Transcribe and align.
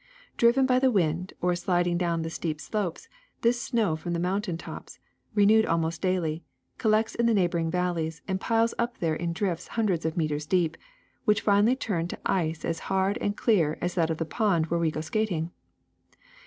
^'Driven 0.35 0.65
by 0.65 0.79
the 0.79 0.89
wind 0.89 1.31
or 1.41 1.55
sliding 1.55 1.95
down 1.95 2.23
the 2.23 2.29
steep 2.31 2.59
slopes, 2.59 3.07
this 3.41 3.61
snow 3.61 3.95
from 3.95 4.13
the 4.13 4.19
mountain 4.19 4.57
tops, 4.57 4.97
renewed 5.35 5.63
almost 5.63 6.01
daily, 6.01 6.43
collects 6.79 7.13
in 7.13 7.27
the 7.27 7.35
neighboring 7.35 7.69
valleys 7.69 8.23
and 8.27 8.41
piles 8.41 8.73
up 8.79 8.97
there 8.97 9.13
in 9.13 9.31
drifts 9.31 9.67
hundreds 9.77 10.03
of 10.03 10.17
meters 10.17 10.47
deep, 10.47 10.75
which 11.25 11.41
finally 11.41 11.75
turn 11.75 12.07
to 12.07 12.17
ice 12.25 12.65
as 12.65 12.79
hard 12.89 13.15
and 13.21 13.37
clear 13.37 13.77
as 13.79 13.93
that 13.93 14.09
of 14.09 14.17
the 14.17 14.25
pond 14.25 14.71
where 14.71 14.79
we 14.79 14.89
go 14.89 15.01
skating. 15.01 15.51